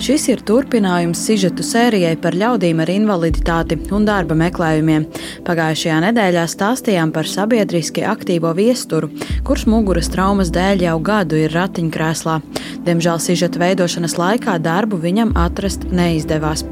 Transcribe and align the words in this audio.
Šis 0.00 0.22
ir 0.32 0.40
turpinājums 0.48 1.20
sižetu 1.26 1.60
sērijai 1.60 2.14
par 2.22 2.32
ļaudīm 2.32 2.78
ar 2.80 2.88
invaliditāti 2.88 3.76
un 3.92 4.06
darba 4.08 4.32
meklējumiem. 4.40 5.02
Pagājušajā 5.44 5.98
nedēļā 6.06 6.44
stāstījām 6.48 7.12
par 7.12 7.28
sabiedriski 7.28 8.06
aktīvo 8.08 8.54
viesturu, 8.56 9.10
kurš 9.44 9.66
muguras 9.68 10.08
traumas 10.08 10.48
dēļ 10.56 10.86
jau 10.86 10.94
gadu 11.04 11.42
ir 11.42 11.52
ratiņkrēslā. 11.52 12.38
Diemžēl 12.86 13.20
sižeta 13.20 13.60
veidošanas 13.60 14.16
laikā 14.16 14.56
darbu 14.64 14.96
viņam 15.02 15.34
atrast 15.36 15.84
neizdevās. 15.92 16.64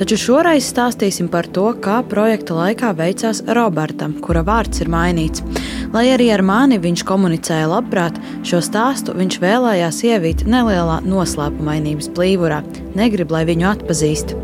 Taču 0.00 0.16
šoreiz 0.16 0.64
stāstīsim 0.72 1.28
par 1.28 1.50
to, 1.52 1.66
kā 1.84 2.00
projekta 2.08 2.56
laikā 2.62 2.94
veicās 2.96 3.44
Robertam, 3.44 4.16
kura 4.24 4.40
vārds 4.46 4.80
ir 4.80 4.88
mainīts. 4.88 5.44
Lai 5.90 6.04
arī 6.14 6.28
ar 6.30 6.44
mani 6.46 6.76
viņš 6.78 7.02
komunicēja 7.02 7.66
labprāt, 7.66 8.14
šo 8.46 8.60
stāstu 8.62 9.10
viņš 9.18 9.40
vēlējās 9.42 9.96
ievīt 10.06 10.44
nelielā 10.46 11.00
noslēpumainības 11.02 12.06
plīvurā. 12.14 12.60
Negrib, 12.94 13.34
lai 13.34 13.42
viņu 13.48 13.66
atpazīst. 13.72 14.36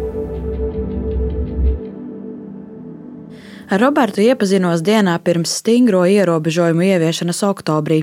Ar 3.70 3.82
Robertu 3.82 4.26
iepazinos 4.26 4.82
dienā 4.82 5.14
pirms 5.22 5.54
stingro 5.60 6.02
ierobežojumu 6.10 6.82
ieviešanas 6.86 7.44
oktobrī. 7.46 8.02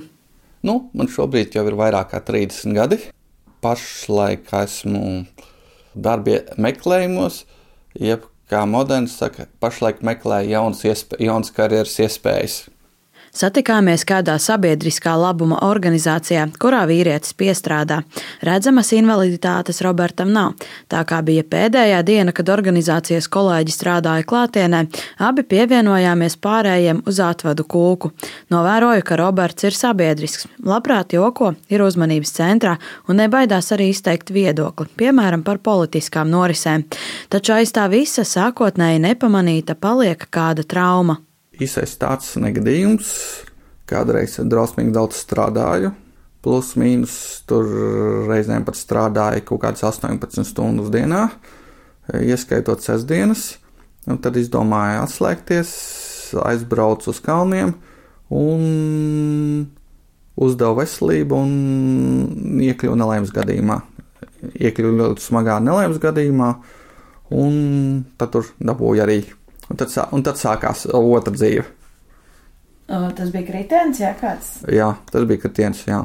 Nu, 0.63 0.85
man 0.95 1.11
šobrīd 1.11 1.57
jau 1.59 1.65
ir 1.67 1.75
vairāk 1.75 2.13
kā 2.15 2.23
30 2.23 2.75
gadi. 2.79 2.99
Pašlaik 3.63 4.47
esmu 4.55 5.25
darba 5.91 6.45
meklējumos, 6.55 7.43
jeb 7.99 8.23
kā 8.47 8.63
moderns 8.67 9.17
saka, 9.19 9.49
pašlaik 9.59 9.99
meklēju 9.99 10.55
jaunas, 10.55 10.83
iespē, 10.87 11.19
jaunas 11.27 11.51
karjeras 11.51 11.99
iespējas. 12.07 12.57
Satikāmies 13.33 14.03
kādā 14.05 14.35
sabiedriskā 14.37 15.15
labuma 15.17 15.57
organizācijā, 15.65 16.43
kurā 16.61 16.83
vīrietis 16.85 17.33
piestrādā. 17.33 18.03
Redzamas 18.45 18.91
invaliditātes 18.93 19.81
Robertam 19.81 20.29
nav. 20.35 20.51
Tā 20.85 21.01
kā 21.09 21.17
bija 21.25 21.41
pēdējā 21.41 22.03
diena, 22.05 22.35
kad 22.35 22.51
organizācijas 22.53 23.25
kolēģi 23.33 23.73
strādāja 23.73 24.27
klātienē, 24.29 24.83
abi 25.17 25.47
pievienojāmies 25.49 26.37
pārējiem 26.45 27.01
uz 27.09 27.23
atvadu 27.25 27.65
kūku. 27.65 28.13
Novēroju, 28.53 29.07
ka 29.09 29.17
Roberts 29.17 29.65
ir 29.65 29.73
sabiedrisks, 29.81 30.45
labprāt 30.61 31.17
joko, 31.17 31.55
ir 31.73 31.81
uzmanības 31.81 32.37
centrā 32.37 32.77
un 33.09 33.17
nebaidās 33.23 33.73
arī 33.73 33.89
izteikt 33.95 34.29
viedokli, 34.29 34.91
piemēram, 35.01 35.41
par 35.41 35.57
politiskām 35.57 36.29
norisēm. 36.29 36.85
Taču 37.33 37.57
aiz 37.57 37.73
tā 37.73 37.89
visa 37.89 38.29
sākotnēji 38.29 39.01
nepamanīta 39.09 39.73
paliek 39.73 40.29
kāda 40.29 40.69
trauma 40.69 41.17
īsais 41.63 41.97
tāds 41.99 42.35
negadījums. 42.41 43.09
Kādreiz 43.89 44.37
drausmīgi 44.39 44.93
daudz 44.95 45.19
strādāju, 45.19 45.91
plus 46.43 46.73
mīnus 46.79 47.15
tur 47.47 47.67
reizēm 48.29 48.63
pat 48.67 48.79
strādāju 48.79 49.43
kaut 49.49 49.63
kādas 49.65 49.83
18 49.87 50.47
stundas 50.47 50.91
dienā, 50.93 51.27
ieskaitot 52.19 52.83
sestdienas. 52.83 53.53
Un 54.07 54.19
tad 54.19 54.35
izdomāju 54.35 55.03
atslēgties, 55.05 55.69
aizbraucu 56.43 57.11
uz 57.13 57.21
kalniem 57.23 57.71
un 58.33 59.67
uzdevu 60.33 60.79
veselību 60.81 61.37
un 61.37 62.59
iekļuvu 62.65 62.97
nelaimes 62.99 63.31
gadījumā. 63.35 63.79
Iekļuvu 64.59 64.97
ļoti 64.99 65.23
smagā 65.23 65.59
nelaimes 65.63 66.01
gadījumā, 66.03 66.49
un 67.31 67.53
tad 68.19 68.33
tur 68.35 68.49
dabūju 68.59 69.05
arī 69.05 69.21
Un 69.73 69.79
tad, 69.81 69.93
un 70.13 70.21
tad 70.21 70.37
sākās 70.37 70.85
otra 70.93 71.33
dzīve. 71.33 71.63
Tas 73.17 73.31
bija 73.33 73.47
kritiens, 73.47 73.97
jā, 74.03 74.11
kāds? 74.19 74.59
Jā, 74.69 74.91
tas 75.09 75.23
bija 75.25 75.41
kritiens, 75.41 75.81
jā. 75.89 76.03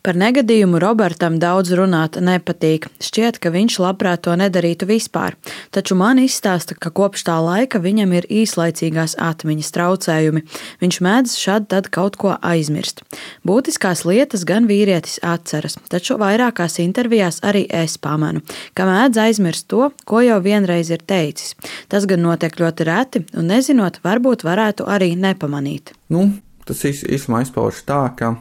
Par 0.00 0.16
negadījumu 0.16 0.78
Robertam 0.80 1.34
daudz 1.36 1.74
runāt 1.76 2.16
nepatīk. 2.24 2.86
Šķiet, 3.04 3.36
ka 3.36 3.50
viņš 3.52 3.74
labprāt 3.84 4.22
to 4.24 4.32
nedarītu 4.32 4.88
vispār. 4.88 5.36
Taču 5.76 5.92
man 6.00 6.22
izstāsta, 6.22 6.72
ka 6.72 6.88
kopš 6.88 7.26
tā 7.28 7.36
laika 7.44 7.82
viņam 7.84 8.14
ir 8.16 8.28
īslaicīgās 8.32 9.18
atmiņas 9.20 9.70
traucējumi. 9.76 10.44
Viņš 10.80 11.00
mēdz 11.04 11.36
šad 11.42 11.68
tad 11.68 11.92
kaut 11.92 12.16
ko 12.16 12.32
aizmirst. 12.40 13.04
Būtiskās 13.44 14.06
lietas 14.08 14.48
gan 14.48 14.70
vīrietis 14.72 15.20
atceras, 15.20 15.76
taču 15.92 16.16
vairākās 16.16 16.80
intervijās 16.80 17.42
arī 17.44 17.66
es 17.68 18.00
pamanu, 18.00 18.40
ka 18.72 18.88
mēdz 18.88 19.20
aizmirst 19.28 19.68
to, 19.68 19.92
ko 20.08 20.24
jau 20.24 20.40
vienreiz 20.40 20.88
ir 20.88 21.04
teicis. 21.04 21.52
Tas 21.92 22.08
gan 22.08 22.24
notiek 22.24 22.56
ļoti 22.56 22.88
reti, 22.88 23.26
un 23.36 23.52
nezinot, 23.52 24.00
varbūt 24.00 24.48
varētu 24.48 24.88
arī 24.88 25.12
nepamanīt. 25.20 25.92
Nu, 26.08 26.30
tas 26.64 26.86
īstenībā 26.88 27.44
izpaužas 27.44 27.84
tā, 27.84 28.06
ka 28.16 28.38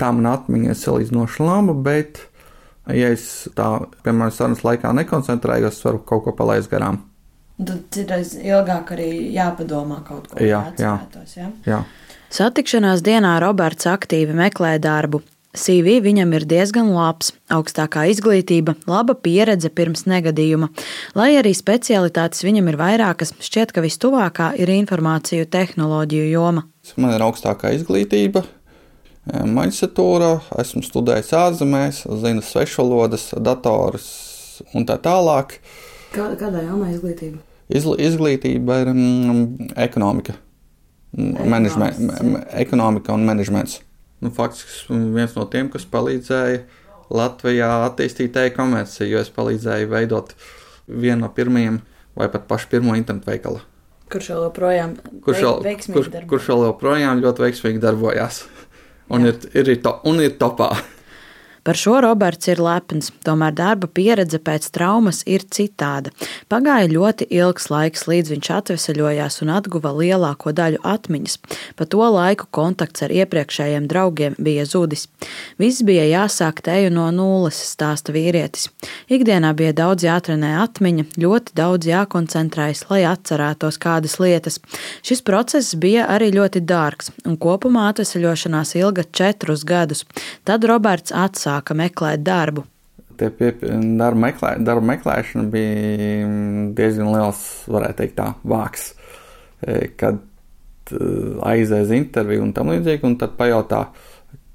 Tā 0.00 0.10
man 0.14 0.28
atmiņa 0.32 0.72
ir 0.72 0.78
salīdzinoši 0.78 1.44
laba, 1.44 1.74
bet, 1.88 2.22
ja 2.88 3.12
es 3.12 3.48
tā, 3.56 3.68
piemēram, 4.04 4.34
sarunas 4.34 4.64
laikā 4.66 4.92
nekoncentrējos, 5.02 5.82
varu 5.86 6.02
kaut 6.08 6.26
ko 6.26 6.36
palaist 6.38 6.72
garām. 6.72 7.02
Tad 7.62 7.82
citreiz 7.94 8.32
ilgāk 8.40 8.94
arī 8.94 9.10
jāpadomā 9.34 10.00
kaut 10.06 10.30
ko. 10.30 10.40
Jā, 10.42 10.64
jā, 10.80 10.96
ja? 11.36 11.50
jā. 11.68 11.82
Satikšanās 12.32 13.04
dienā 13.04 13.36
Roberts 13.44 13.86
aktīvi 13.90 14.34
meklē 14.36 14.78
darbu. 14.82 15.20
CV 15.52 15.98
viņam 16.00 16.30
ir 16.32 16.46
diezgan 16.48 16.94
labs, 16.96 17.34
augstākā 17.52 18.06
izglītība, 18.08 18.72
laba 18.88 19.12
pieredze 19.12 19.68
pirms 19.68 20.06
negadījuma. 20.08 20.70
Lai 21.18 21.34
arī 21.36 21.52
specialitātes 21.52 22.40
viņam 22.46 22.70
ir 22.72 22.78
vairākas, 22.80 23.34
šķiet, 23.36 23.74
ka 23.76 23.84
vistuvākā 23.84 24.54
ir 24.56 24.72
informāciju 24.72 25.44
tehnoloģiju 25.52 26.30
joma. 26.32 26.64
Man 26.96 27.12
ir 27.12 27.26
augstākā 27.26 27.74
izglītība, 27.76 28.46
maģistratūrā, 29.30 30.32
esmu 30.58 30.82
studējis 30.82 31.32
ārzemēs, 31.38 32.02
zinu 32.24 32.42
svešvalodas, 32.42 33.30
datorus 33.38 34.08
un 34.74 34.86
tā 34.88 34.98
tālāk. 35.02 35.58
Kā, 36.12 36.32
kādā 36.38 36.64
jomā 36.66 36.90
izglītība? 36.92 37.38
Izl, 37.72 37.94
izglītība 38.02 38.82
ir 38.82 38.90
mm, 38.92 39.72
ekonomika. 39.80 40.34
Menedžme, 41.12 41.90
ekonomika 42.56 43.14
un 43.14 43.24
menedžments. 43.28 43.80
Nu, 44.22 44.30
faktiski 44.34 44.96
viens 45.14 45.34
no 45.36 45.46
tiem, 45.50 45.68
kas 45.70 45.84
palīdzēja 45.90 46.62
Latvijā 47.12 47.68
attīstīt 47.86 48.36
e-komerciju, 48.40 49.10
jo 49.10 49.22
es 49.22 49.30
palīdzēju 49.34 49.90
veidot 49.90 50.32
vienu 50.88 51.26
no 51.26 51.30
pirmajiem 51.34 51.82
vai 52.18 52.28
pat 52.32 52.46
pašu 52.48 52.70
pirmo 52.72 52.96
internetu 52.98 53.30
veikalu. 53.30 53.60
Kurš 54.12 54.32
vēl 54.32 54.42
joprojām, 54.48 54.94
kurš 55.24 55.44
vēl, 55.44 55.76
kurš, 55.94 56.10
kurš 56.28 56.48
vēl 56.52 56.66
joprojām 56.68 57.22
ļoti 57.24 57.46
veiksmīgi 57.46 57.80
darbojās 57.80 58.42
un 59.12 59.28
ir, 59.28 59.38
ir, 59.54 59.74
to, 59.84 59.98
un 60.08 60.22
ir 60.24 60.36
topā. 60.40 60.72
Par 61.62 61.78
šo 61.78 62.00
Roberts 62.02 62.48
ir 62.50 62.58
lepns, 62.58 63.12
tomēr 63.22 63.52
darba 63.54 63.86
pieredze 63.86 64.40
pēc 64.42 64.64
traumas 64.74 65.20
ir 65.30 65.44
citāda. 65.46 66.10
Pagāja 66.50 66.88
ļoti 66.90 67.28
ilgs 67.30 67.68
laiks, 67.70 68.08
līdz 68.10 68.32
viņš 68.32 68.48
atvesaļojās 68.56 69.36
un 69.44 69.52
atguva 69.54 69.92
lielāko 69.94 70.50
daļu 70.58 70.80
atmiņas. 70.82 71.36
Pa 71.78 71.86
to 71.86 72.02
laiku 72.02 72.48
kontakts 72.50 73.04
ar 73.06 73.14
iepriekšējiem 73.14 73.86
draugiem 73.86 74.34
bija 74.42 74.64
zudis. 74.66 75.06
Viss 75.62 75.84
bija 75.86 76.08
jāsāk 76.08 76.64
teju 76.66 76.90
no 76.96 77.06
nulles, 77.14 77.60
stāsta 77.70 78.10
vīrietis. 78.10 78.66
Ikdienā 79.06 79.54
bija 79.54 79.76
daudz 79.84 80.02
jātrenē 80.08 80.56
atmiņa, 80.64 81.06
ļoti 81.22 81.54
daudz 81.62 81.86
jākoncentrējas, 81.92 82.88
lai 82.90 83.04
atcerētos 83.06 83.78
kādas 83.78 84.18
lietas. 84.18 84.58
Šis 85.06 85.22
process 85.22 85.78
bija 85.78 86.10
arī 86.10 86.32
ļoti 86.34 86.66
dārgs, 86.66 87.14
un 87.22 87.38
kopumā 87.38 87.86
atvesaļošanās 87.92 88.74
ilga 88.82 89.06
četrus 89.14 89.62
gadus. 89.62 90.02
Tad 90.42 90.66
Roberts 90.66 91.14
atsāka 91.14 91.51
sāka 91.52 91.76
meklēt 91.76 92.24
darbu? 92.24 92.64
Pie, 93.22 93.52
darba, 93.60 94.18
meklē, 94.24 94.56
darba 94.64 94.88
meklēšana 94.94 95.44
bija 95.52 96.28
diezgan 96.74 97.12
liels, 97.12 97.42
varētu 97.70 97.98
teikt, 98.00 98.16
tā 98.18 98.30
vāks. 98.48 98.88
E, 99.62 99.92
kad 100.00 100.18
e, 100.90 101.02
aizies 101.52 101.92
interviju 101.94 102.48
un 102.48 102.54
tam 102.56 102.72
līdzīgi, 102.72 103.06
un 103.06 103.18
tad 103.20 103.36
pajautā, 103.38 103.84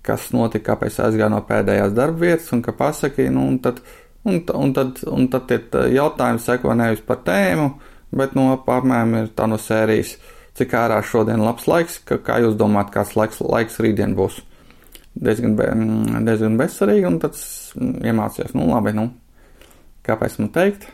kas 0.07 0.31
notika, 0.35 0.73
kāpēc 0.73 0.97
aizgāja 1.05 1.29
no 1.31 1.43
pēdējās 1.47 1.95
darba 1.95 2.25
vietas, 2.25 2.49
un 2.55 2.63
ka 2.65 2.73
pasakīja, 2.75 3.35
nu, 3.35 3.45
un 3.53 3.61
tad, 3.63 3.79
un, 4.27 4.41
un 4.41 4.73
tad, 4.75 5.03
un 5.07 5.29
tad 5.31 5.47
tie 5.51 5.61
jautājumi 5.95 6.43
seko 6.43 6.75
nevis 6.79 7.05
par 7.07 7.21
tēmu, 7.27 7.69
bet 8.17 8.35
no 8.35 8.49
apmēram 8.57 9.15
ir 9.21 9.31
tā 9.37 9.47
no 9.47 9.61
sērijas, 9.61 10.17
cik 10.57 10.73
ārā 10.75 10.99
šodien 11.05 11.43
labs 11.45 11.69
laiks, 11.69 12.01
ka, 12.07 12.19
kā 12.23 12.41
jūs 12.43 12.57
domājat, 12.59 12.93
kāds 12.95 13.15
laiks, 13.19 13.43
laiks 13.45 13.79
rītdien 13.83 14.17
būs 14.17 14.41
diezgan, 15.23 15.55
be, 15.57 15.69
mm, 15.73 16.25
diezgan 16.27 16.59
bezsvarīgi, 16.59 17.07
un 17.09 17.17
tad 17.23 17.39
iemācījos, 17.77 18.53
nu, 18.57 18.67
labi, 18.71 18.93
nu, 18.97 19.09
kāpēc 20.07 20.37
man 20.41 20.51
teikt? 20.55 20.87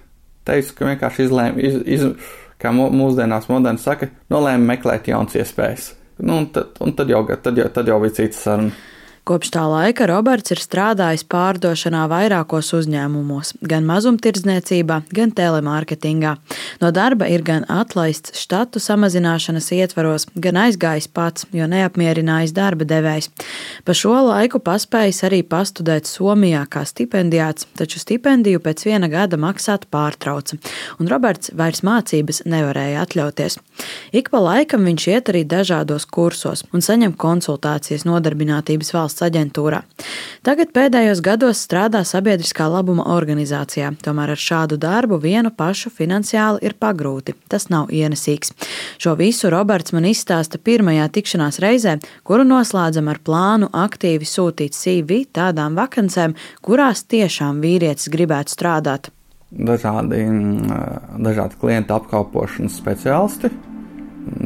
Teicu, 0.47 0.75
ka 0.77 0.89
vienkārši 0.89 1.27
izlēmu, 1.27 1.61
iz, 1.63 1.75
iz, 1.95 2.31
kā 2.59 2.73
mūsdienās 2.75 3.47
moderni 3.51 3.79
saka, 3.79 4.09
nolēmu 4.33 4.67
meklēt 4.67 5.07
jaunas 5.11 5.37
iespējas. 5.39 5.93
Nu, 6.23 6.41
un 6.41 6.49
tad, 6.55 6.75
un 6.83 6.93
tad, 6.97 7.11
jau, 7.11 7.23
tad, 7.31 7.57
jau, 7.57 7.69
tad 7.73 7.89
jau 7.89 7.99
bija 8.03 8.17
cits 8.21 8.43
saruna. 8.45 8.75
Kopš 9.23 9.53
tā 9.55 9.61
laika 9.71 10.03
Roberts 10.09 10.51
ir 10.51 10.59
strādājis 10.59 11.21
pārdošanā 11.31 12.01
vairākos 12.11 12.73
uzņēmumos, 12.75 13.53
gan 13.63 13.85
mazumtirdzniecībā, 13.87 14.97
gan 15.15 15.29
telemārketingā. 15.31 16.33
No 16.81 16.89
darba 16.91 17.29
ir 17.31 17.45
gan 17.47 17.63
atlaists 17.71 18.35
štatu 18.35 18.81
samazināšanas 18.83 19.69
ietvaros, 19.77 20.25
gan 20.35 20.59
aizgājis 20.65 21.07
pats, 21.07 21.47
jo 21.55 21.69
neapmierinājis 21.71 22.51
darba 22.57 22.83
devējs. 22.89 23.29
Pa 23.87 23.95
šo 23.95 24.17
laiku 24.27 24.59
paspējis 24.59 25.23
arī 25.29 25.39
pastudēt 25.47 26.11
Somijā 26.11 26.65
kā 26.67 26.83
stipendijāts, 26.83 27.69
taču 27.79 28.03
stipendiju 28.03 28.59
pēc 28.59 28.83
viena 28.89 29.07
gada 29.07 29.39
maksāt 29.39 29.87
pārtrauca, 29.87 30.59
un 30.99 31.07
Roberts 31.07 31.55
vairs 31.55 31.79
mācības 31.87 32.43
nevarēja 32.43 33.07
atļauties. 33.07 33.55
Ik 34.11 34.33
pa 34.35 34.43
laikam 34.43 34.83
viņš 34.83 35.09
iet 35.15 35.31
arī 35.31 35.47
dažādos 35.47 36.03
kursos 36.11 36.67
un 36.75 36.83
saņem 36.83 37.15
konsultācijas 37.15 38.03
nodarbinātības 38.03 38.91
valsts 38.91 39.12
valsts 39.13 39.23
aģentūrā. 39.23 39.83
Tagad 40.43 40.73
pēdējos 40.73 41.21
gados 41.23 41.61
strādā 41.63 42.03
sabiedriskā 42.03 42.67
labuma 42.67 43.05
organizācijā, 43.13 43.93
tomēr 44.03 44.33
ar 44.33 44.39
šādu 44.39 44.77
darbu 44.77 45.19
vienu 45.21 45.51
pašu 45.51 45.89
finansiāli 45.89 46.63
ir 46.63 46.73
pagrūti. 46.79 47.35
Tas 47.47 47.69
nav 47.69 47.89
ienesīgs. 47.91 48.53
Šo 48.97 49.15
visu 49.15 49.49
Roberts 49.49 49.93
man 49.93 50.05
izstāsta 50.05 50.57
pirmajā 50.57 51.07
tikšanās 51.13 51.59
reizē, 51.59 51.99
kuru 52.23 52.43
noslēdzam 52.43 53.09
ar 53.09 53.19
plānu 53.23 53.69
aktīvi 53.71 54.25
sūtīt 54.25 54.73
CV 54.73 55.25
tādām 55.31 55.75
vakancēm, 55.77 56.35
kurās 56.61 57.05
tiešām 57.05 57.61
vīrietis 57.61 58.09
gribētu 58.09 58.53
strādāt. 58.53 59.11
Dažādi, 59.53 60.23
mm, 60.25 61.19
dažādi 61.21 61.59
klientu 61.61 61.93
apkalpošanas 61.93 62.73
speciālisti, 62.81 63.51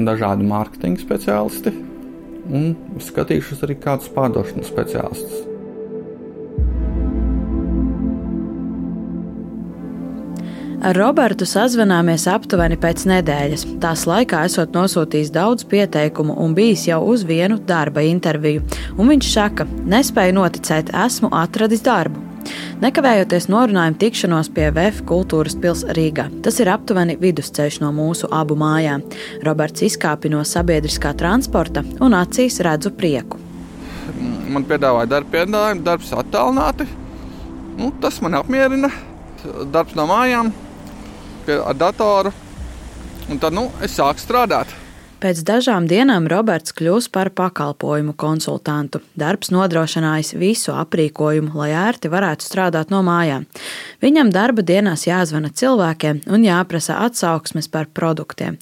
dažādi 0.03 0.43
mārketinga 0.43 0.99
speciālisti, 0.99 1.71
un 2.47 2.73
skatīšos 3.03 3.63
arī 3.67 3.77
kādus 3.81 4.11
pārdošanas 4.15 4.71
speciālistus. 4.71 5.45
Ar 10.87 10.93
Robertu 10.93 11.43
sazvanāmies 11.49 12.27
aptuveni 12.29 12.77
pēc 12.77 13.07
nedēļas. 13.09 13.63
Tās 13.81 14.05
laikā 14.05 14.43
esot 14.45 14.77
nosūtījis 14.77 15.33
daudz 15.33 15.65
pieteikumu 15.71 16.37
un 16.43 16.53
bijis 16.57 16.85
jau 16.91 17.01
uz 17.09 17.25
vienu 17.25 17.57
darba 17.57 18.05
interviju. 18.05 18.61
Un 18.95 19.09
viņš 19.09 19.33
saka, 19.33 19.65
nespēju 19.89 20.37
noticēt, 20.37 20.93
esmu 21.07 21.33
atradis 21.33 21.81
darbu. 21.81 22.26
Nekavējoties 22.83 23.47
norunājam 23.49 23.95
tikšanos 23.97 24.51
pie 24.53 24.67
VF 24.69 25.01
kultūras 25.09 25.55
pils 25.61 25.81
Rīgā. 25.97 26.27
Tas 26.45 26.59
ir 26.61 26.69
aptuveni 26.69 27.17
vidusceļš 27.21 27.79
no 27.81 27.89
mūsu 27.95 28.29
abu 28.33 28.57
mājām. 28.59 29.03
Roberts 29.47 29.85
izkāpa 29.87 30.29
no 30.29 30.43
sabiedriskā 30.45 31.15
transporta 31.17 31.83
un 32.03 32.15
acīs 32.17 32.59
redzu 32.65 32.93
prieku. 32.93 33.41
Man 34.47 34.65
piedāvāja 34.67 35.09
darba 35.17 35.33
piedāvājumu, 35.35 35.83
darbs 35.85 36.13
attālināti. 36.15 36.87
Nu, 37.77 37.91
tas 38.01 38.21
man 38.21 38.37
apmierina. 38.39 38.89
Darbs 39.73 39.93
no 39.97 40.07
mājām, 40.09 40.49
pie, 41.45 41.59
ar 41.61 41.77
datoru. 41.77 42.33
Un 43.27 43.41
tad 43.43 43.55
nu, 43.55 43.67
es 43.83 43.97
sāku 43.97 44.23
strādāt. 44.23 44.71
Pēc 45.17 45.39
dažām 45.41 45.87
dienām 45.89 46.27
Roberts 46.29 46.75
kļūs 46.77 47.07
par 47.09 47.31
pakalpojumu 47.33 48.13
konsultantu. 48.21 48.99
Darbs 49.17 49.49
nodrošinājis 49.49 50.35
visu 50.37 50.75
aprīkojumu, 50.77 51.55
lai 51.57 51.71
ērti 51.73 52.11
varētu 52.13 52.45
strādāt 52.45 52.93
no 52.93 52.99
mājām. 53.01 53.47
Viņam 54.05 54.29
darba 54.35 54.61
dienās 54.61 55.07
jāzvana 55.07 55.49
cilvēkiem 55.49 56.21
un 56.29 56.45
jāprasa 56.45 56.99
atsauksmes 57.07 57.65
par 57.73 57.89
produktiem. 57.89 58.61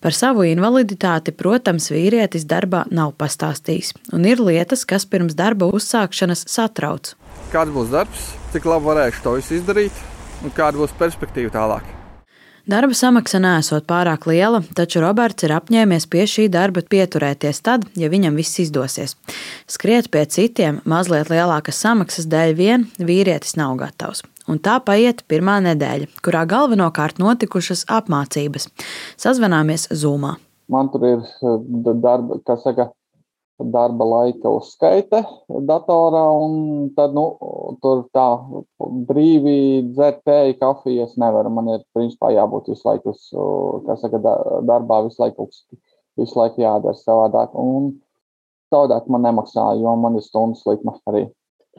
Par 0.00 0.16
savu 0.16 0.48
invaliditāti, 0.48 1.36
protams, 1.36 1.90
vīrietis 1.92 2.48
darbā 2.48 2.86
nav 2.88 3.12
pastāstījis, 3.20 3.92
un 4.16 4.24
ir 4.24 4.40
lietas, 4.40 4.88
kas 4.88 5.04
pirms 5.04 5.36
darba 5.36 5.68
uzsākšanas 5.68 6.48
satrauc. 6.48 7.12
Kāds 7.52 7.76
būs 7.76 7.92
darbs, 7.92 8.32
cik 8.56 8.72
labi 8.72 8.88
varēšu 8.88 9.26
to 9.28 9.36
visu 9.36 9.60
izdarīt, 9.60 10.04
un 10.40 10.56
kāda 10.56 10.80
būs 10.80 10.96
perspektīva 10.96 11.52
tālāk? 11.60 11.99
Darba 12.68 12.92
samaksa 12.92 13.38
nesot 13.40 13.86
pārāk 13.88 14.26
liela, 14.28 14.60
taču 14.76 15.00
Roberts 15.00 15.46
ir 15.46 15.54
apņēmies 15.56 16.06
pie 16.12 16.26
šī 16.28 16.48
darba 16.52 16.82
pieturēties 16.84 17.62
tad, 17.64 17.86
ja 17.96 18.10
viņam 18.12 18.36
viss 18.36 18.60
izdosies. 18.60 19.16
Skriet 19.70 20.10
pie 20.12 20.26
citiem 20.28 20.82
mazliet 20.84 21.32
lielākas 21.32 21.80
samaksas 21.80 22.28
dēļ 22.28 22.54
vien 22.58 22.84
vīrietis 22.98 23.56
nav 23.56 23.78
gatavs. 23.80 24.20
Un 24.50 24.60
tā 24.60 24.76
paiet 24.84 25.24
pirmā 25.30 25.56
nedēļa, 25.64 26.10
kurā 26.24 26.44
galvenokārt 26.48 27.20
notikušas 27.22 27.86
apmācības. 27.88 28.68
Sazvanāmies 29.20 29.88
Zoomā. 29.94 30.36
Man 30.70 30.90
tur 30.92 31.06
ir 31.06 31.20
eh, 31.24 31.56
darba, 32.02 32.38
kas 32.46 32.60
saka, 32.66 32.90
darba 33.72 34.06
laika 34.06 34.50
uzskaite 34.52 35.22
datorā, 35.68 36.22
un 36.42 36.90
tad 36.96 37.14
nu, 37.16 37.24
tur 37.82 38.04
tā 38.14 38.26
brīvi 39.08 39.56
dzert 39.90 40.22
tēju, 40.28 40.56
kafiju 40.60 41.04
es 41.06 41.16
nevaru. 41.20 41.52
Man 41.54 41.70
ir 41.74 41.84
principā 41.96 42.32
jābūt 42.34 42.72
visu 42.72 42.88
laiku, 42.88 43.14
uz, 43.14 43.26
kā 43.86 43.98
saka, 44.00 44.22
darbā 44.68 45.02
visu 45.08 45.22
laiku, 45.24 45.48
visu 46.20 46.40
laiku 46.40 46.64
jādara 46.64 46.96
savādāk. 46.98 47.54
Un 47.58 47.92
savādāk 48.72 49.10
man 49.12 49.26
nemaksā, 49.28 49.72
jo 49.80 49.94
man 50.00 50.18
ir 50.18 50.26
stundas 50.26 50.64
likme 50.68 50.96
arī. 51.10 51.28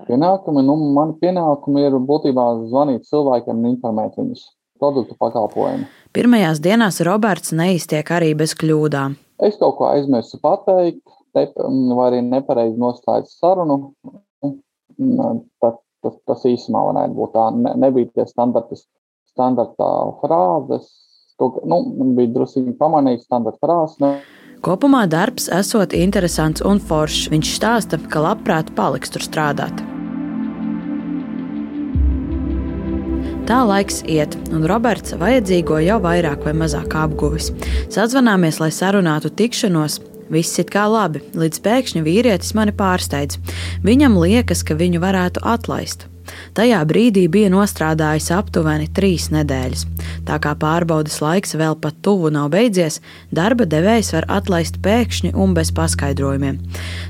Pienākumi, 0.08 0.64
nu, 0.66 0.78
mani 0.96 1.18
pienākumi 1.22 1.84
ir 1.84 2.00
būtībā 2.08 2.48
zvanīt 2.72 3.10
cilvēkiem 3.10 3.60
un 3.60 3.74
informēt 3.74 4.16
viņus 4.18 4.48
produktu 4.82 5.18
pakalpojumu. 5.20 5.86
Pirmajās 6.16 6.62
dienās 6.64 7.02
Roberts 7.06 7.54
neiztiek 7.56 8.08
arī 8.16 8.32
bez 8.38 8.56
kļūdām. 8.58 9.18
Es 9.46 9.58
kaut 9.60 9.78
ko 9.80 9.90
aizmirsu 9.90 10.40
pateikt, 10.42 11.04
ne, 11.38 11.48
vai 11.98 12.10
arī 12.10 12.22
nepareizi 12.26 12.80
nostājis 12.82 13.38
sarunu, 13.40 13.94
tad 15.62 15.80
tas, 16.02 16.18
tas 16.28 16.46
īsumā 16.50 16.82
varētu 16.90 17.18
būt 17.18 17.34
tā. 17.36 17.48
Ne, 17.58 17.76
nebija 17.86 18.10
tie 18.16 18.28
standarti, 18.30 18.80
standarta 19.32 19.90
frāzes, 20.22 20.90
to, 21.40 21.54
nu, 21.68 21.82
bija 22.18 22.34
drusīgi 22.36 22.76
pamanīts 22.80 23.28
standarta 23.30 23.62
frāzes. 23.62 24.00
Ne. 24.04 24.14
Kopumā 24.62 25.08
darbs 25.10 25.48
esot 25.58 25.96
interesants 25.98 26.62
un 26.66 26.82
foršs. 26.82 27.32
Viņš 27.34 27.56
stāsta, 27.58 27.98
ka 28.12 28.22
labprāt 28.28 28.70
paliks 28.78 29.14
tur 29.14 29.26
strādāt. 29.26 29.82
Tā 33.50 33.58
laiks 33.68 34.04
iet, 34.08 34.38
un 34.54 34.64
Roberts 34.70 35.16
vajadzīgo 35.20 35.82
jau 35.84 35.98
vairāk 36.00 36.46
vai 36.46 36.54
mazāk 36.56 36.94
apguvis. 36.96 37.50
Sazvanāmies, 37.92 38.62
lai 38.62 38.70
sarunātu 38.72 39.32
tikšanos, 39.34 39.98
Viss 40.32 40.60
ir 40.62 40.70
kā 40.72 40.86
labi, 40.88 41.20
līdz 41.36 41.60
pēkšņi 41.66 42.06
vīrietis 42.06 42.56
mani 42.56 42.72
pārsteidz. 42.76 43.42
Viņam 43.84 44.16
liekas, 44.22 44.64
ka 44.64 44.78
viņu 44.80 45.04
varētu 45.04 45.44
atlaist. 45.44 46.08
Tajā 46.56 46.80
brīdī 46.88 47.26
bija 47.32 47.50
nostrādājis 47.52 48.30
aptuveni 48.36 48.88
trīs 48.96 49.30
nedēļas. 49.34 49.86
Tā 50.28 50.38
kā 50.44 50.54
pārbaudas 50.60 51.20
laiks 51.24 51.56
vēl 51.60 51.78
pat 51.82 51.98
tuvu 52.06 52.32
nav 52.34 52.52
beidzies, 52.54 53.00
darba 53.32 53.68
devējs 53.68 54.14
var 54.16 54.28
atlaist 54.40 54.80
pēkšņi 54.84 55.34
un 55.36 55.56
bez 55.58 55.74
paskaidrojumiem. 55.76 56.60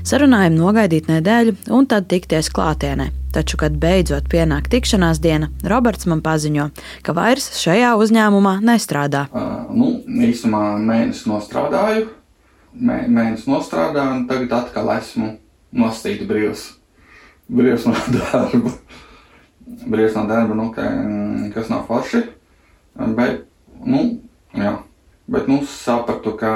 Sarunājam 0.08 0.56
nogaidīt 0.58 1.10
nedēļu 1.10 1.58
un 1.74 1.86
tad 1.90 2.08
tikties 2.12 2.50
klātienē. 2.54 3.10
Taču, 3.32 3.56
kad 3.56 3.78
beidzot 3.80 4.26
pienāk 4.28 4.66
tikšanās 4.72 5.22
diena, 5.24 5.48
Roberts 5.64 6.08
man 6.10 6.20
paziņo, 6.24 6.66
ka 7.06 7.14
vairs 7.16 7.46
šajā 7.62 7.94
uzņēmumā 8.02 8.58
nestrādā. 8.66 9.24
Uh, 9.32 9.70
nu, 9.72 9.94
īsumā 10.26 10.74
mēnesi 10.82 11.30
nostrādāju, 11.30 12.10
mē, 12.74 12.98
mēnesi 13.08 13.50
nostrādāju, 13.50 14.18
un 14.18 14.26
tagad 14.30 14.54
atkal 14.56 14.92
esmu 14.96 15.34
nostīti 15.76 16.26
brīvs. 16.28 16.68
Brīvs 17.52 17.86
no 17.88 17.96
darba. 18.16 18.76
brīvs 19.88 20.16
no 20.16 20.26
darba, 20.30 20.56
nu, 20.58 20.70
ka, 20.74 20.86
kas 21.54 21.70
nav 21.72 21.86
forši. 21.88 22.24
Bet, 23.16 23.44
nu, 23.84 24.04
jā. 24.56 24.76
Bet, 25.32 25.48
nu, 25.48 25.62
sapratu, 25.68 26.34
ka, 26.36 26.52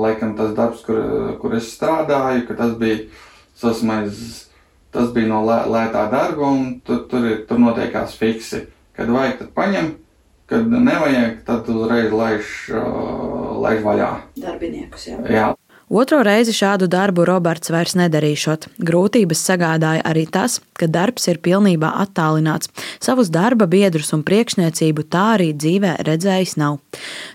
laikam, 0.00 0.34
tas 0.38 0.54
darbs, 0.56 0.82
kur, 0.86 1.36
kur 1.42 1.54
es 1.58 1.70
strādāju, 1.74 2.46
ka 2.48 2.56
tas 2.58 2.74
bija 2.80 3.04
sasmaiz, 3.58 4.48
tas 4.94 5.12
bija 5.14 5.28
no 5.30 5.44
lē, 5.46 5.60
lētā 5.70 6.08
darba, 6.10 6.48
un 6.48 6.78
tur, 6.86 7.04
tur, 7.10 7.26
ir, 7.28 7.42
tur 7.48 7.60
notiekās 7.62 8.16
fiksi. 8.18 8.64
Kad 8.96 9.12
vajag, 9.14 9.36
tad 9.42 9.52
paņem, 9.54 9.92
kad 10.50 10.66
nevajag, 10.72 11.42
tad 11.46 11.68
uzreiz 11.70 12.14
laiž, 12.14 12.54
uh, 12.74 13.37
laiž 13.64 13.80
vaļā. 13.86 14.10
Darbiniekus, 14.42 15.08
jā. 15.10 15.22
jā. 15.32 15.48
Otro 15.88 16.20
reizi 16.20 16.52
šādu 16.52 16.84
darbu 16.92 17.24
Roberts 17.24 17.70
vairs 17.72 17.94
nedarīšot. 17.96 18.66
Grūtības 18.84 19.40
sagādāja 19.40 20.02
arī 20.04 20.26
tas, 20.28 20.58
ka 20.76 20.84
darbs 20.84 21.30
ir 21.32 21.40
pilnībā 21.40 21.94
attālināts. 22.02 22.68
Savus 23.00 23.30
darba 23.32 23.64
biedrus 23.64 24.12
un 24.12 24.20
priekšniecību 24.28 25.06
tā 25.08 25.24
arī 25.38 25.54
dzīvē 25.56 25.94
redzējis 26.04 26.58
nav. 26.60 26.76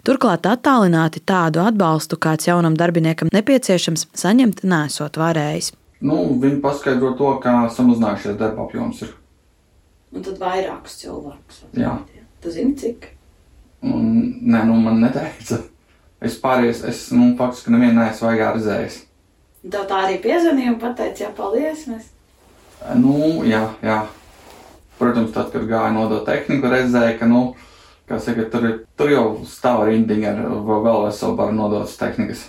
Turklāt 0.06 0.46
attālināti 0.46 1.24
tādu 1.26 1.64
atbalstu, 1.66 2.22
kāds 2.22 2.46
jaunam 2.46 2.78
darbiniekam 2.78 3.34
nepieciešams, 3.34 4.12
saņemt 4.14 4.62
nesot 4.70 5.18
varējis. 5.18 5.74
Nu, 6.06 6.22
viņi 6.38 6.62
paskaidro 6.62 7.16
to, 7.18 7.34
kā 7.42 7.58
samazinājušies 7.74 8.38
darba 8.38 8.68
apjoms 8.68 9.02
ir. 9.08 9.18
Un 10.14 10.22
tad 10.22 10.38
vairākus 10.38 11.00
cilvēkus. 11.02 11.66
Jā. 11.74 11.98
Tu 12.44 12.54
zini, 12.54 12.78
cik? 12.78 13.10
Un, 13.82 14.12
nē, 14.46 14.62
nu 14.70 14.78
man 14.78 15.02
neteica. 15.02 15.64
Es 16.24 16.38
pārējais, 16.40 16.84
es, 16.88 17.04
nu, 17.12 17.34
faktiski 17.40 17.74
nevienu 17.74 18.00
neesmu 18.00 18.30
vaigā 18.30 18.54
redzējis. 18.56 19.02
Tev 19.64 19.86
tā 19.90 20.00
arī 20.06 20.18
piezvanīja 20.24 20.72
un 20.72 20.80
pateica, 20.80 21.26
jā, 21.26 21.32
paldies. 21.36 21.84
Mēs... 21.92 22.08
Nu, 23.00 23.44
jā, 23.48 23.66
jā. 23.84 24.00
Protams, 25.00 25.34
tad, 25.36 25.52
kad 25.52 25.68
gāja 25.68 25.92
nodot 25.96 26.24
tehniku, 26.28 26.72
redzēja, 26.72 27.18
ka, 27.20 27.28
nu, 27.28 27.44
kā 28.08 28.20
saka, 28.24 28.48
tur, 28.54 28.70
tur 29.00 29.12
jau 29.12 29.26
stāv 29.50 29.86
rindiņa 29.90 30.32
ar 30.32 30.42
vēl 30.64 31.06
veselu 31.10 31.36
baru 31.40 31.58
nodotas 31.58 32.00
tehnikas. 32.00 32.46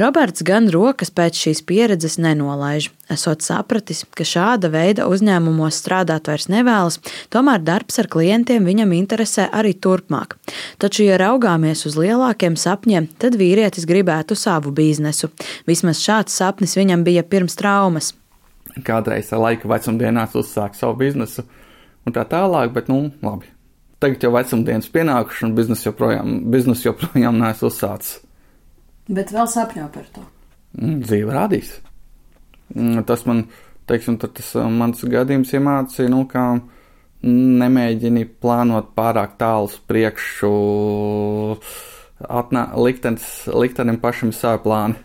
Roberts 0.00 0.40
gan 0.40 0.70
rokas 0.72 1.10
pēc 1.12 1.36
šīs 1.36 1.58
pieredzes 1.68 2.14
nenolaiž. 2.16 2.86
Esot 3.12 3.44
sapratis, 3.44 4.06
ka 4.16 4.24
šāda 4.24 4.70
veida 4.72 5.04
uzņēmumos 5.12 5.76
strādāt 5.82 6.30
vairs 6.30 6.48
nevēlas, 6.48 6.96
tomēr 7.28 7.60
darbs 7.60 8.00
ar 8.00 8.08
klientiem 8.08 8.64
viņam 8.64 8.94
interesē 8.96 9.50
arī 9.52 9.74
turpmāk. 9.76 10.38
Taču, 10.80 11.04
ja 11.04 11.20
raugāmies 11.20 11.84
uz 11.84 11.98
lielākiem 12.00 12.56
sapņiem, 12.56 13.10
tad 13.20 13.36
vīrietis 13.36 13.84
gribētu 13.88 14.38
savu 14.38 14.72
biznesu. 14.72 15.28
Vismaz 15.68 16.00
šāds 16.00 16.40
sapnis 16.40 16.78
viņam 16.80 17.04
bija 17.04 17.26
pirms 17.28 17.60
traumas. 17.60 18.14
Kādreiz 18.88 19.28
laika 19.36 19.68
vecumdienās 19.68 20.32
uzsākt 20.40 20.80
savu 20.80 20.96
biznesu 21.04 21.44
un 22.08 22.16
tā 22.16 22.24
tālāk, 22.24 22.72
bet 22.72 22.88
nu 22.88 23.10
labi. 23.20 23.52
Tagad 24.00 24.24
jau 24.24 24.32
vecumdienas 24.34 24.88
pienākuši 24.90 25.50
un 25.50 25.56
biznes 25.60 25.84
joprojām, 25.84 26.38
biznes 26.50 26.80
joprojām 26.88 27.36
neesmu 27.44 27.68
uzsācis. 27.68 28.22
Bet 29.12 29.32
vēl 29.34 29.48
sapņo 29.50 29.88
par 29.92 30.06
to. 30.14 30.24
Mm, 30.78 31.00
dzīve 31.04 31.34
rādīs. 31.36 31.74
Mm, 32.72 33.02
tas 33.08 33.26
man, 33.28 33.44
teiksim, 33.90 34.16
tas 34.22 34.54
uh, 34.56 34.68
mans 34.72 35.04
gadījums 35.04 35.52
iemācīja, 35.52 36.12
nu, 36.12 36.24
kā 36.30 36.46
nemēģini 37.22 38.26
plānot 38.42 38.94
pārāk 38.96 39.36
tālu 39.38 39.68
uz 39.68 39.76
priekšu, 39.86 40.52
atnā, 42.26 42.66
liktenis, 42.80 43.28
liktenim 43.52 44.00
pašam 44.02 44.32
savu 44.34 44.64
plānu. 44.66 45.00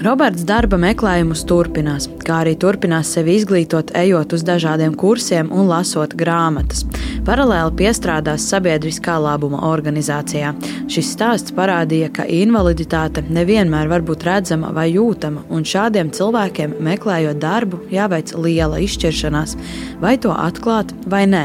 Roberts 0.00 0.46
darba 0.48 0.78
meklējumus 0.80 1.42
turpinās, 1.44 2.06
kā 2.24 2.38
arī 2.40 2.54
turpinās 2.56 3.10
sevi 3.12 3.34
izglītot, 3.36 3.92
ejot 4.00 4.32
uz 4.32 4.40
dažādiem 4.48 4.94
kursiem 4.96 5.50
un 5.52 5.68
lasot 5.68 6.16
grāmatas. 6.16 6.86
Paralēli 7.30 7.76
piestrādās 7.78 8.42
sabiedriskā 8.50 9.12
labuma 9.22 9.60
organizācijā. 9.68 10.48
Šis 10.90 11.12
stāsts 11.14 11.54
parādīja, 11.54 12.08
ka 12.16 12.24
invaliditāte 12.26 13.22
nevienmēr 13.22 13.86
var 13.92 14.02
būt 14.02 14.26
redzama 14.26 14.72
vai 14.74 14.88
jūtama, 14.90 15.44
un 15.46 15.62
šādiem 15.62 16.10
cilvēkiem, 16.16 16.74
meklējot 16.82 17.38
darbu, 17.38 17.84
jāveic 17.94 18.34
liela 18.34 18.82
izšķiršanās, 18.82 19.54
vai 20.02 20.16
to 20.18 20.34
atklāt 20.34 20.90
vai 21.06 21.28
nē. 21.30 21.44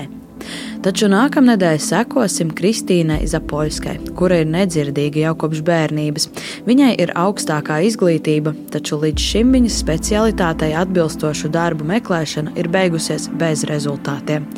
Taču 0.86 1.08
nākamnedēļ 1.10 1.78
sekosim 1.82 2.50
Kristīnai 2.58 3.22
Zapoļskai, 3.30 3.96
kura 4.18 4.42
ir 4.42 4.50
nedzirdīga 4.50 5.24
jau 5.28 5.36
kopš 5.46 5.62
bērnības. 5.66 6.28
Viņai 6.66 6.92
ir 7.02 7.14
augstākā 7.18 7.80
izglītība, 7.86 8.54
taču 8.74 9.00
līdz 9.06 9.30
šim 9.30 9.54
viņas 9.54 9.80
specialitātei 9.86 10.74
atbilstošu 10.78 11.54
darbu 11.54 11.86
meklēšana 11.94 12.58
ir 12.58 12.74
beigusies 12.74 13.30
bez 13.38 13.66
rezultātiem. 13.70 14.50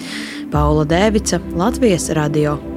Paula 0.52 0.86
Dēvica, 0.88 1.42
Latvijas 1.60 2.10
radio 2.16 2.77